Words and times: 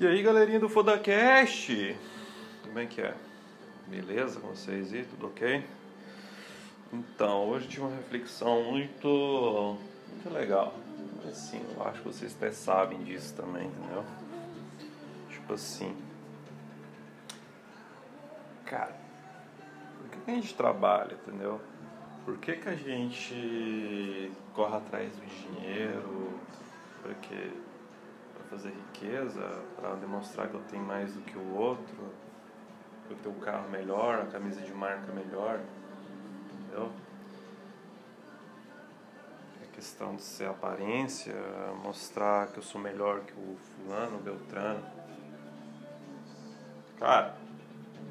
E 0.00 0.06
aí, 0.06 0.22
galerinha 0.22 0.60
do 0.60 0.68
FodaCast? 0.68 1.96
Como 2.62 2.78
é 2.78 2.86
que 2.86 3.00
é? 3.00 3.16
Beleza 3.88 4.38
com 4.38 4.46
vocês 4.46 4.92
aí? 4.94 5.04
Tudo 5.04 5.26
ok? 5.26 5.64
Então, 6.92 7.48
hoje 7.48 7.66
tive 7.66 7.80
uma 7.80 7.96
reflexão 7.96 8.62
muito, 8.62 9.76
muito 10.08 10.32
legal. 10.32 10.72
Assim, 11.28 11.60
eu 11.74 11.84
acho 11.84 11.98
que 12.00 12.06
vocês 12.06 12.32
até 12.36 12.52
sabem 12.52 13.02
disso 13.02 13.34
também, 13.34 13.66
entendeu? 13.66 14.04
Tipo 15.30 15.54
assim. 15.54 15.96
Cara, 18.66 18.96
por 19.98 20.10
que, 20.10 20.20
que 20.20 20.30
a 20.30 20.34
gente 20.34 20.54
trabalha, 20.54 21.14
entendeu? 21.14 21.60
Por 22.24 22.38
que, 22.38 22.52
que 22.52 22.68
a 22.68 22.76
gente 22.76 24.30
corre 24.54 24.76
atrás 24.76 25.10
do 25.10 25.26
dinheiro? 25.26 26.38
Porque 27.02 27.50
fazer 28.48 28.70
riqueza, 28.70 29.42
para 29.76 29.94
demonstrar 29.94 30.48
que 30.48 30.54
eu 30.54 30.62
tenho 30.70 30.82
mais 30.82 31.12
do 31.14 31.20
que 31.20 31.36
o 31.36 31.54
outro, 31.54 31.96
eu 33.10 33.16
tenho 33.16 33.34
um 33.34 33.40
carro 33.40 33.68
melhor, 33.70 34.20
a 34.20 34.26
camisa 34.26 34.60
de 34.60 34.72
marca 34.72 35.12
melhor, 35.12 35.60
entendeu? 36.52 36.90
É 39.62 39.66
questão 39.74 40.16
de 40.16 40.22
ser 40.22 40.48
aparência, 40.48 41.34
mostrar 41.82 42.48
que 42.48 42.58
eu 42.58 42.62
sou 42.62 42.80
melhor 42.80 43.20
que 43.20 43.32
o 43.32 43.56
fulano, 43.56 44.16
o 44.18 44.20
Beltrano. 44.20 44.82
Cara, 46.98 47.36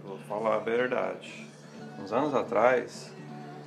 vou 0.03 0.17
falar 0.19 0.55
a 0.55 0.59
verdade. 0.59 1.47
Uns 1.99 2.13
anos 2.13 2.33
atrás, 2.33 3.13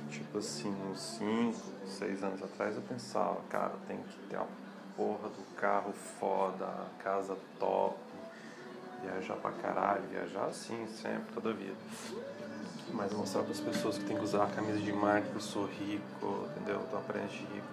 tipo 0.09 0.39
assim, 0.39 0.73
uns 0.89 0.99
5, 0.99 1.57
6 1.85 2.23
anos 2.23 2.41
atrás, 2.41 2.75
eu 2.75 2.81
pensava, 2.81 3.39
cara, 3.49 3.73
tem 3.87 3.97
que 4.03 4.17
ter 4.29 4.37
uma 4.37 4.60
porra 5.01 5.29
do 5.29 5.55
carro 5.55 5.91
foda, 6.19 6.67
casa 7.03 7.35
top, 7.59 7.97
viajar 9.01 9.35
pra 9.37 9.51
caralho, 9.51 10.03
viajar 10.11 10.45
assim 10.45 10.87
sempre, 10.87 11.33
toda 11.33 11.51
vida. 11.53 11.75
Mas 12.93 13.11
mostrar 13.13 13.41
para 13.41 13.51
as 13.51 13.59
pessoas 13.59 13.97
que 13.97 14.05
tem 14.05 14.15
que 14.15 14.23
usar 14.23 14.43
a 14.43 14.47
camisa 14.47 14.77
de 14.77 14.93
marca, 14.93 15.27
que 15.27 15.35
eu 15.35 15.41
sou 15.41 15.65
rico, 15.65 16.47
entendeu? 16.51 16.85
Tô 16.91 16.97
aparente 16.97 17.39
rico. 17.51 17.67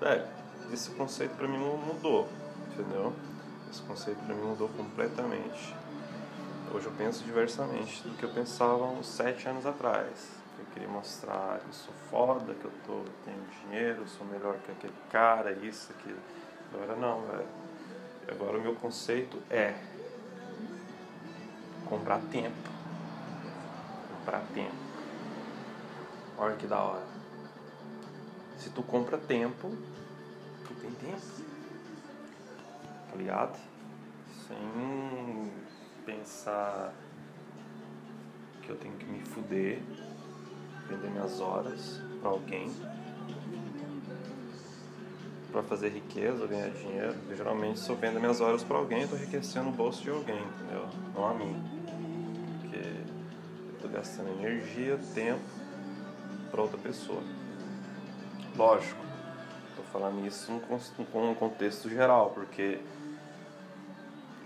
Velho, 0.00 0.26
esse 0.72 0.90
conceito 0.92 1.36
pra 1.36 1.46
mim 1.46 1.58
mudou, 1.58 2.26
entendeu? 2.72 3.12
Esse 3.70 3.82
conceito 3.82 4.18
pra 4.24 4.34
mim 4.34 4.42
mudou 4.42 4.70
completamente. 4.70 5.76
Hoje 6.74 6.86
eu 6.86 6.92
penso 6.92 7.22
diversamente 7.24 8.02
do 8.08 8.16
que 8.16 8.22
eu 8.22 8.30
pensava 8.30 8.84
uns 8.84 9.06
sete 9.06 9.46
anos 9.46 9.66
atrás 9.66 10.41
queria 10.66 10.88
mostrar 10.88 11.58
que 11.60 11.66
eu 11.66 11.72
sou 11.72 11.94
foda, 12.10 12.54
que 12.54 12.64
eu 12.64 12.72
tô, 12.86 13.04
tenho 13.24 13.42
dinheiro, 13.62 14.06
sou 14.08 14.26
melhor 14.26 14.56
que 14.58 14.72
aquele 14.72 14.94
cara, 15.10 15.52
isso, 15.52 15.92
aquilo. 15.92 16.18
Agora 16.72 16.96
não, 16.96 17.22
velho. 17.22 17.48
Agora 18.28 18.58
o 18.58 18.60
meu 18.60 18.74
conceito 18.74 19.38
é 19.50 19.74
comprar 21.86 22.20
tempo. 22.30 22.70
Comprar 24.16 24.42
tempo. 24.54 24.74
Olha 26.38 26.56
que 26.56 26.66
da 26.66 26.80
hora. 26.80 27.06
Se 28.58 28.70
tu 28.70 28.82
compra 28.82 29.18
tempo, 29.18 29.76
tu 30.66 30.74
tem 30.80 30.90
tempo. 30.92 31.52
Tá 33.10 33.16
ligado? 33.16 33.58
Sem 34.46 35.52
pensar 36.06 36.94
que 38.62 38.70
eu 38.70 38.76
tenho 38.76 38.96
que 38.96 39.04
me 39.04 39.20
fuder 39.20 39.82
vender 40.92 41.10
minhas 41.10 41.40
horas 41.40 42.00
para 42.20 42.30
alguém 42.30 42.70
para 45.52 45.62
fazer 45.62 45.90
riqueza, 45.90 46.46
ganhar 46.46 46.70
dinheiro. 46.70 47.14
Geralmente, 47.36 47.78
se 47.78 47.90
eu 47.90 47.96
vendo 47.96 48.18
minhas 48.18 48.40
horas 48.40 48.64
para 48.64 48.78
alguém, 48.78 49.00
eu 49.00 49.04
estou 49.04 49.18
enriquecendo 49.18 49.68
o 49.68 49.72
bolso 49.72 50.02
de 50.02 50.10
alguém, 50.10 50.40
entendeu? 50.40 50.88
Não 51.14 51.26
a 51.26 51.34
mim. 51.34 51.62
Porque 52.60 52.78
eu 52.78 53.74
estou 53.74 53.90
gastando 53.90 54.30
energia, 54.30 54.98
tempo 55.14 55.42
para 56.50 56.62
outra 56.62 56.78
pessoa. 56.78 57.22
Lógico, 58.56 59.00
estou 59.70 59.84
falando 59.92 60.26
isso 60.26 60.60
com 61.12 61.30
um 61.30 61.34
contexto 61.34 61.88
geral, 61.88 62.30
porque 62.30 62.80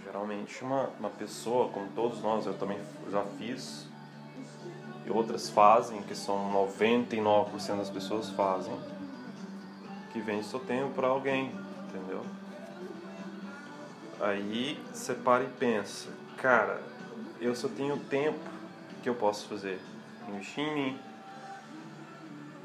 geralmente 0.04 0.62
uma, 0.62 0.88
uma 0.98 1.10
pessoa, 1.10 1.68
como 1.68 1.88
todos 1.94 2.20
nós, 2.20 2.46
eu 2.46 2.54
também 2.54 2.78
já 3.10 3.24
fiz 3.38 3.88
e 5.06 5.10
outras 5.10 5.48
fazem, 5.48 6.02
que 6.02 6.14
são 6.14 6.52
99% 6.74 7.76
das 7.76 7.88
pessoas 7.88 8.28
fazem, 8.30 8.76
que 10.12 10.20
vende 10.20 10.44
seu 10.44 10.58
tempo 10.58 10.94
para 10.94 11.06
alguém, 11.06 11.52
entendeu? 11.88 12.24
Aí 14.20 14.82
você 14.92 15.14
para 15.14 15.44
e 15.44 15.48
pensa, 15.48 16.08
cara, 16.36 16.82
eu 17.40 17.54
só 17.54 17.68
tenho 17.68 17.96
tempo 17.98 18.38
que 19.02 19.08
eu 19.08 19.14
posso 19.14 19.46
fazer. 19.46 19.78
Em 20.28 20.72
mim, 20.74 20.98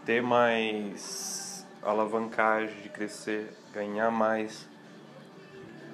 ter 0.03 0.23
mais 0.23 1.65
alavancagem 1.83 2.81
de 2.81 2.89
crescer, 2.89 3.55
ganhar 3.71 4.09
mais, 4.09 4.67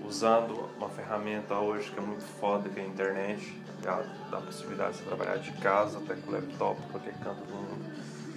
usando 0.05 0.69
uma 0.77 0.89
ferramenta 0.89 1.55
hoje 1.55 1.91
que 1.91 1.99
é 1.99 2.01
muito 2.01 2.23
foda, 2.23 2.69
que 2.69 2.79
é 2.79 2.83
a 2.83 2.87
internet 2.87 3.67
ligado? 3.87 4.29
Dá 4.29 4.37
a 4.39 4.41
possibilidade 4.41 4.93
de 4.93 4.97
você 4.97 5.05
trabalhar 5.05 5.37
de 5.37 5.51
casa, 5.53 5.99
até 5.99 6.15
com 6.15 6.31
laptop, 6.31 6.81
qualquer 6.91 7.13
canto 7.19 7.41
do 7.45 7.53
mundo. 7.53 7.85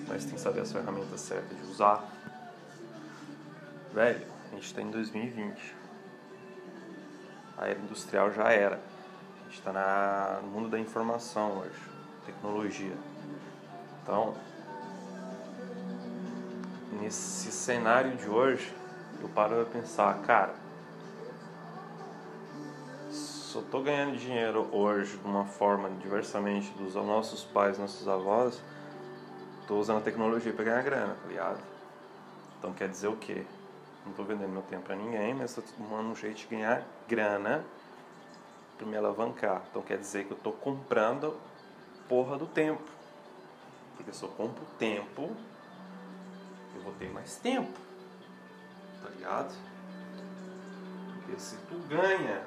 Mas 0.06 0.25
tem 0.25 0.34
que 0.34 0.41
saber 0.41 0.60
as 0.60 0.72
ferramentas 0.72 1.21
certas 1.21 1.56
de 1.56 1.65
usar. 1.65 2.04
Velho, 3.93 4.26
a 4.50 4.54
gente 4.54 4.65
está 4.65 4.81
em 4.81 4.91
2020. 4.91 5.75
A 7.59 7.66
era 7.66 7.78
industrial 7.78 8.31
já 8.32 8.50
era. 8.53 8.77
A 8.77 9.44
gente 9.44 9.59
está 9.59 10.41
no 10.42 10.48
mundo 10.48 10.69
da 10.69 10.78
informação 10.78 11.59
hoje, 11.59 11.81
tecnologia. 12.25 12.97
Então, 14.03 14.34
nesse 17.00 17.50
cenário 17.50 18.16
de 18.16 18.28
hoje, 18.28 18.72
eu 19.21 19.28
paro 19.28 19.56
para 19.56 19.65
pensar, 19.66 20.16
cara, 20.22 20.54
eu 23.59 23.62
estou 23.62 23.83
ganhando 23.83 24.16
dinheiro 24.16 24.69
hoje 24.72 25.16
de 25.16 25.25
uma 25.25 25.44
forma 25.44 25.91
diversamente 25.91 26.71
dos 26.72 26.94
nossos 26.94 27.44
pais, 27.44 27.78
nossos 27.78 28.06
avós, 28.06 28.62
estou 29.61 29.78
usando 29.78 29.99
a 29.99 30.00
tecnologia 30.03 30.53
para 30.53 30.65
ganhar 30.65 30.83
grana, 30.83 31.16
tá 31.21 31.28
ligado? 31.28 31.60
Então 32.59 32.72
quer 32.72 32.89
dizer 32.89 33.09
o 33.09 33.16
quê? 33.16 33.44
Não 34.05 34.10
estou 34.10 34.25
vendendo 34.25 34.50
meu 34.50 34.62
tempo 34.62 34.84
para 34.84 34.97
ninguém, 34.97 35.34
mas 35.34 35.56
estou 35.56 35.65
tomando 35.77 36.10
um 36.10 36.15
jeito 36.15 36.39
de 36.39 36.47
ganhar 36.47 36.84
grana 37.09 37.65
para 38.77 38.87
me 38.87 38.97
alavancar. 38.97 39.62
Então 39.71 39.83
quer 39.83 39.99
dizer 39.99 40.25
que 40.25 40.33
eu 40.33 40.37
estou 40.37 40.53
comprando 40.53 41.37
porra 42.09 42.37
do 42.37 42.47
tempo. 42.47 42.89
Porque 43.97 44.12
se 44.12 44.22
eu 44.22 44.28
compro 44.31 44.65
tempo, 44.78 45.31
eu 46.75 46.83
vou 46.83 46.93
ter 46.94 47.10
mais 47.10 47.37
tempo. 47.37 47.78
Tá 49.03 49.09
ligado? 49.10 49.55
Porque 51.15 51.41
se 51.41 51.56
tu 51.69 51.77
ganha 51.89 52.43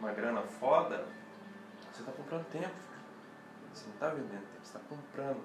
uma 0.00 0.12
grana 0.12 0.42
foda, 0.42 1.06
você 1.92 2.00
está 2.00 2.12
comprando 2.12 2.46
tempo. 2.50 2.74
Você 3.72 3.86
não 3.86 3.94
está 3.94 4.08
vendendo 4.08 4.40
tempo, 4.40 4.64
você 4.64 4.76
está 4.76 4.80
comprando. 4.88 5.44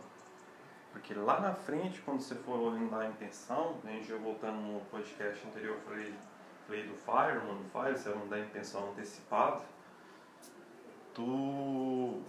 Porque 0.91 1.13
lá 1.13 1.41
na 1.41 1.53
frente, 1.53 2.01
quando 2.01 2.21
você 2.21 2.35
for 2.35 2.57
olhar 2.57 3.01
a 3.01 3.07
intenção, 3.07 3.75
a 3.83 3.87
gente 3.87 4.11
voltando 4.13 4.55
no 4.55 4.79
podcast 4.85 5.45
anterior, 5.45 5.77
falei, 5.85 6.15
falei 6.65 6.87
do 6.87 6.95
FIRE, 6.95 7.45
no 7.45 7.65
FIRE, 7.65 7.97
você 7.97 8.09
vai 8.09 8.27
dar 8.27 8.39
intenção 8.39 8.91
antecipada, 8.91 9.61
tu 11.13 12.21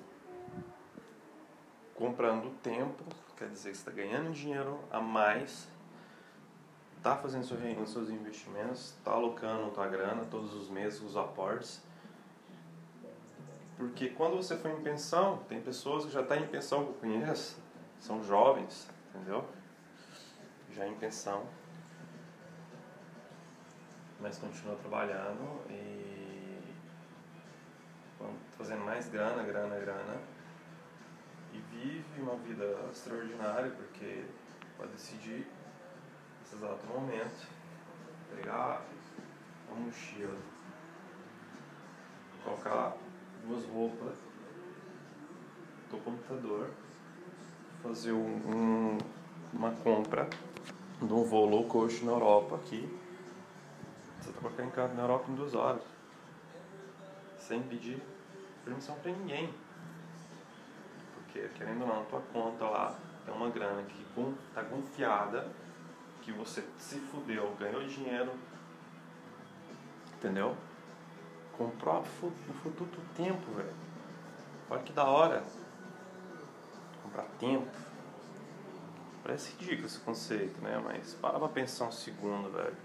comprando 1.95 2.53
tempo, 2.61 3.05
quer 3.37 3.49
dizer 3.49 3.71
que 3.71 3.77
você 3.77 3.89
está 3.89 3.91
ganhando 3.93 4.33
dinheiro 4.33 4.81
a 4.91 5.01
mais, 5.01 5.69
está 6.97 7.17
fazendo 7.17 7.43
os 7.43 7.91
seus 7.91 8.11
investimentos, 8.11 8.97
está 8.99 9.13
alocando 9.13 9.71
tua 9.71 9.87
grana 9.87 10.27
todos 10.29 10.53
os 10.55 10.69
meses, 10.69 11.01
os 11.01 11.17
aportes, 11.17 11.81
porque 13.77 14.09
quando 14.11 14.37
você 14.37 14.57
for 14.57 14.71
em 14.71 14.83
pensão, 14.83 15.39
tem 15.49 15.61
pessoas 15.61 16.07
que 16.07 16.11
já 16.11 16.23
estão 16.23 16.37
tá 16.37 16.43
em 16.43 16.47
pensão 16.49 16.85
que 16.85 16.91
eu 16.91 16.95
conheço, 16.95 17.59
são 18.01 18.23
jovens, 18.25 18.89
entendeu? 19.15 19.45
Já 20.75 20.87
em 20.87 20.95
pensão, 20.95 21.47
mas 24.21 24.39
continua 24.39 24.77
trabalhando 24.77 25.61
e 25.71 26.07
fazendo 28.57 28.85
mais 28.85 29.09
grana, 29.09 29.43
grana, 29.43 29.79
grana. 29.79 30.21
E 31.53 31.59
vive 31.59 32.21
uma 32.21 32.37
vida 32.37 32.65
extraordinária, 32.91 33.71
porque 33.71 34.25
pode 34.77 34.93
decidir, 34.93 35.47
nesse 36.41 36.55
exato 36.57 36.87
momento, 36.87 37.47
pegar 38.35 38.83
uma 39.69 39.81
mochila, 39.81 40.37
colocar 42.45 42.97
duas 43.47 43.65
roupas 43.67 44.17
do 45.91 45.99
computador, 45.99 46.71
fazer 47.83 48.13
um, 48.13 48.99
uma 49.53 49.71
compra 49.71 50.29
de 51.01 51.13
um 51.13 51.25
voo 51.25 51.47
low 51.47 51.65
cost 51.65 52.05
na 52.05 52.13
Europa 52.13 52.57
aqui, 52.57 52.89
Você 54.21 54.33
tá 54.33 54.41
qualquer 54.41 54.67
encanto 54.67 54.95
na 54.95 55.03
Europa 55.03 55.31
em 55.31 55.35
duas 55.35 55.55
horas. 55.55 55.83
Sem 57.39 57.63
pedir 57.63 58.03
permissão 58.65 58.97
pra 58.97 59.13
ninguém. 59.13 59.53
Porque, 61.15 61.49
querendo 61.57 61.83
ou 61.83 61.87
não, 61.87 62.05
tua 62.07 62.21
conta 62.33 62.65
lá 62.65 62.99
tem 63.25 63.35
uma 63.35 63.51
grana 63.51 63.83
que 63.83 64.05
tá 64.55 64.65
confiada, 64.65 65.49
que 66.23 66.33
você 66.33 66.65
se 66.79 66.99
fudeu, 66.99 67.55
ganhou 67.61 67.87
dinheiro, 67.87 68.33
entendeu? 70.17 70.57
Comprou 71.57 72.05
no 72.23 72.55
futuro 72.55 72.91
tempo, 73.17 73.51
velho. 73.53 73.75
Olha 74.69 74.83
que 74.83 74.93
da 74.93 75.05
hora. 75.05 75.43
Comprar 77.03 77.25
tempo. 77.39 77.67
Parece 79.23 79.53
ridículo 79.53 79.87
esse 79.87 79.99
conceito, 80.01 80.61
né? 80.61 80.81
Mas 80.85 81.15
para 81.15 81.39
pra 81.39 81.49
pensar 81.49 81.87
um 81.87 81.93
segundo, 81.93 82.51
velho. 82.51 82.77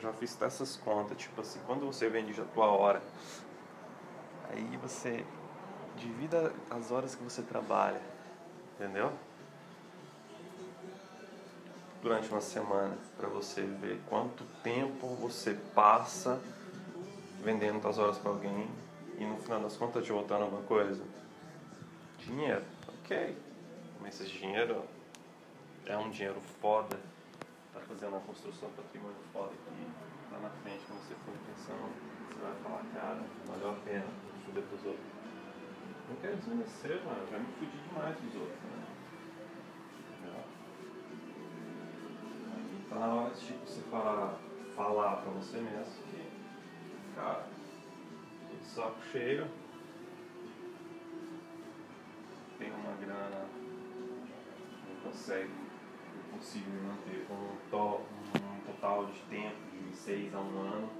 Já 0.00 0.12
fiz 0.12 0.40
essas 0.42 0.76
contas, 0.76 1.16
tipo 1.16 1.40
assim, 1.40 1.60
quando 1.66 1.86
você 1.86 2.08
vende 2.08 2.40
a 2.40 2.44
tua 2.44 2.66
hora, 2.66 3.02
aí 4.50 4.76
você 4.76 5.24
divida 5.96 6.52
as 6.70 6.92
horas 6.92 7.16
que 7.16 7.22
você 7.24 7.42
trabalha, 7.42 8.00
entendeu? 8.74 9.12
Durante 12.00 12.30
uma 12.30 12.40
semana, 12.40 12.96
para 13.16 13.28
você 13.28 13.62
ver 13.62 14.00
quanto 14.08 14.44
tempo 14.62 15.08
você 15.16 15.54
passa 15.74 16.40
vendendo 17.48 17.80
suas 17.80 17.96
horas 17.96 18.18
para 18.18 18.30
alguém 18.30 18.68
e 19.18 19.24
no 19.24 19.38
final 19.38 19.60
das 19.60 19.74
contas 19.74 20.04
te 20.04 20.12
voltando 20.12 20.42
alguma 20.42 20.62
coisa. 20.64 21.02
Dinheiro, 22.18 22.62
ok. 23.00 23.38
Mas 24.02 24.20
esse 24.20 24.30
dinheiro 24.32 24.84
é 25.86 25.96
um 25.96 26.10
dinheiro 26.10 26.38
foda. 26.60 26.94
Tá 27.72 27.80
fazendo 27.80 28.10
uma 28.10 28.20
construção 28.20 28.68
patrimônio 28.76 29.16
foda 29.32 29.52
aqui. 29.52 29.86
Lá 30.30 30.40
na 30.40 30.50
frente, 30.62 30.84
quando 30.86 31.00
você 31.00 31.14
for 31.14 31.34
pensando, 31.46 31.90
você 32.28 32.38
vai 32.38 32.54
falar, 32.62 32.84
cara, 32.92 33.22
valeu 33.46 33.70
a 33.70 33.80
pena 33.82 34.06
fuder 34.44 34.62
pros 34.64 34.84
outros. 34.84 35.06
Não 36.10 36.16
quero 36.16 36.36
desmerecer, 36.36 37.02
mano. 37.02 37.26
Já 37.30 37.38
me 37.38 37.46
fudi 37.58 37.78
demais 37.88 38.16
dos 38.20 38.34
outros, 38.34 38.62
né? 38.62 38.88
Tá 42.90 42.96
na 42.96 43.14
hora 43.14 43.34
de 43.34 43.40
tipo, 43.40 43.66
você 43.66 43.80
falar, 43.90 44.38
falar 44.76 45.16
pra 45.16 45.30
você 45.32 45.58
mesmo 45.58 46.02
que, 46.10 46.17
cara, 47.18 47.48
tô 48.48 48.56
de 48.56 48.64
saco 48.64 49.02
cheio, 49.10 49.48
tem 52.58 52.70
uma 52.70 52.92
grana, 52.94 53.46
não 54.88 55.10
consegue, 55.10 55.50
eu 55.50 56.38
consigo 56.38 56.70
me 56.70 56.80
manter 56.82 57.26
com 57.26 57.34
um, 57.34 57.56
to, 57.70 58.00
um 58.36 58.72
total 58.72 59.06
de 59.06 59.18
tempo 59.22 59.56
de 59.72 59.96
6 59.96 60.32
a 60.32 60.38
1 60.38 60.58
ano, 60.60 60.90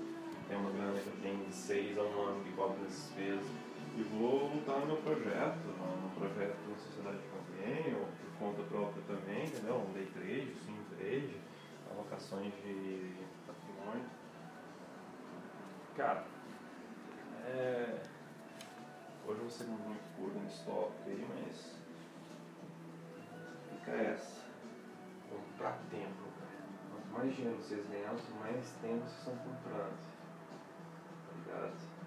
tem 0.48 0.56
uma 0.58 0.70
grana 0.72 0.98
que 0.98 1.06
eu 1.06 1.16
tenho 1.22 1.44
de 1.44 1.54
6 1.54 1.98
a 1.98 2.02
1 2.02 2.20
ano 2.20 2.44
que 2.44 2.52
cobre 2.52 2.84
as 2.84 2.92
despesas. 2.92 3.46
E 3.96 4.02
vou 4.02 4.54
lutar 4.54 4.78
no 4.80 4.86
meu 4.86 4.96
projeto, 4.98 5.66
no 5.66 6.10
projeto 6.10 6.56
da 6.68 6.76
sociedade 6.76 7.18
alguém, 7.34 7.94
ou 7.94 8.06
por 8.06 8.38
conta 8.38 8.62
própria 8.68 9.02
também, 9.08 9.46
entendeu? 9.46 9.84
Um 9.88 9.92
day 9.92 10.06
trade, 10.06 10.54
swing 10.64 10.84
trade, 10.96 11.40
alocações 11.90 12.52
de 12.62 12.97
Cara, 15.98 16.24
é... 17.44 18.02
hoje 19.26 19.36
eu 19.36 19.36
vou 19.36 19.50
ser 19.50 19.64
muito 19.64 20.14
puro 20.14 20.38
no 20.38 20.46
stop 20.46 20.92
aí, 21.04 21.26
mas 21.28 21.74
fica 23.68 23.90
essa. 23.90 24.44
Comprar 25.28 25.76
tempo. 25.90 26.22
Quanto 26.92 27.08
mais 27.12 27.34
dinheiro 27.34 27.56
vocês 27.56 27.84
ganham, 27.88 28.14
mais 28.38 28.70
tempo 28.80 29.04
vocês 29.06 29.18
estão 29.18 29.36
comprando. 29.38 29.98
Tá 31.26 31.34
ligado? 31.34 31.98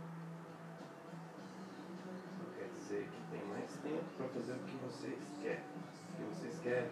dizer 2.78 3.10
que 3.10 3.36
tem 3.36 3.46
mais 3.50 3.72
tempo 3.84 4.06
para 4.16 4.28
fazer 4.30 4.54
o 4.54 4.60
que 4.60 4.76
vocês 4.86 5.20
querem. 5.42 5.60
O 5.60 6.16
que 6.16 6.24
vocês 6.34 6.60
querem. 6.60 6.92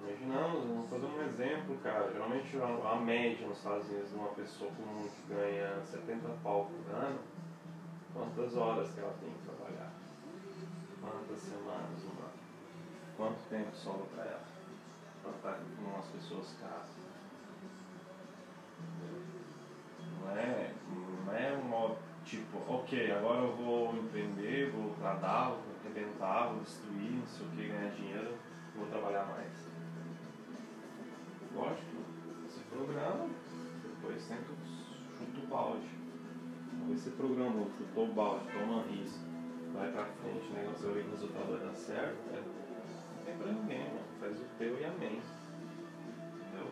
Imaginamos, 0.00 0.64
vamos 0.64 0.90
fazer 0.90 1.06
um 1.06 1.13
exemplo, 1.34 1.76
cara. 1.82 2.10
Geralmente 2.12 2.56
a, 2.56 2.96
média 2.96 3.46
nos 3.46 3.58
Estados 3.58 3.88
Unidos 3.88 4.10
de 4.10 4.14
uma 4.14 4.28
pessoa 4.28 4.70
comum 4.72 5.08
que 5.08 5.34
ganha 5.34 5.80
70 5.82 6.28
pau 6.42 6.66
por 6.66 6.94
ano, 6.94 7.18
quantas 8.12 8.56
horas 8.56 8.90
que 8.92 9.00
ela 9.00 9.14
tem 9.20 9.30
que 9.30 9.44
trabalhar? 9.44 9.92
Quantas 11.00 11.38
semanas, 11.40 12.02
uma? 12.04 12.30
Quanto 13.16 13.38
tempo 13.48 13.74
sobra 13.74 14.06
para 14.14 14.24
ela? 14.24 14.44
Para 15.22 15.32
estar 15.32 15.60
com 15.76 15.98
as 15.98 16.06
pessoas 16.06 16.56
casas? 16.60 17.04
Não 20.20 20.30
é, 20.30 20.72
não 21.26 21.34
é 21.34 21.52
um 21.56 21.68
modo 21.68 21.96
Tipo, 22.24 22.56
ok, 22.66 23.12
agora 23.12 23.42
eu 23.42 23.52
vou 23.52 23.94
empreender, 23.94 24.70
vou 24.70 24.94
tradar, 24.94 25.50
vou 25.50 25.60
arrebentar, 25.78 26.48
vou 26.48 26.62
destruir, 26.62 27.18
não 27.18 27.26
sei 27.26 27.46
o 27.46 27.50
que, 27.50 27.68
ganhar 27.68 27.90
dinheiro, 27.90 28.34
vou 28.74 28.86
trabalhar 28.86 29.26
mais. 29.26 29.63
Lógico, 31.54 31.96
você 32.42 32.60
programa, 32.68 33.28
depois 33.82 34.26
tenta 34.26 34.42
chuta 35.16 35.40
o 35.40 35.46
balde. 35.46 35.88
Talvez 36.78 37.00
você 37.00 37.10
programou, 37.10 37.70
chutou 37.78 38.08
o 38.08 38.12
balde, 38.12 38.46
toma 38.52 38.82
risco, 38.82 39.24
vai 39.72 39.92
pra 39.92 40.04
frente, 40.04 40.50
o 40.50 40.54
negócio 40.54 40.90
o 40.90 41.10
resultado 41.10 41.52
vai 41.52 41.60
dar 41.60 41.74
certo, 41.74 42.18
é, 42.32 42.40
não 42.40 43.24
tem 43.24 43.36
pra 43.36 43.52
ninguém, 43.52 43.84
mano. 43.84 44.04
Faz 44.20 44.40
o 44.40 44.44
teu 44.58 44.80
e 44.80 44.84
amém. 44.84 45.22
Entendeu? 46.34 46.70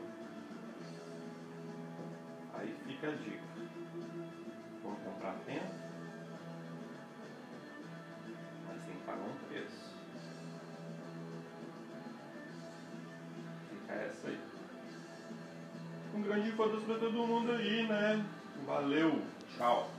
Aí 2.55 2.77
fica 2.85 3.09
a 3.09 3.13
dica 3.13 3.43
comprar 5.23 5.35
tempo, 5.47 5.75
mas 8.67 8.85
tem 8.85 8.97
que 8.97 9.05
pagar 9.05 9.23
um 9.23 9.49
preço. 9.49 9.95
Fica 13.71 13.93
essa 13.95 14.29
aí 14.29 14.52
grande 16.23 16.53
foda-se 16.53 16.85
pra 16.85 16.95
todo 16.97 17.13
mundo 17.13 17.53
aí, 17.53 17.87
né? 17.87 18.25
Valeu, 18.67 19.21
tchau. 19.57 19.91